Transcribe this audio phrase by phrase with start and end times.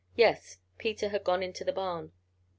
[0.15, 2.11] Yes, Peter had gone into the barn.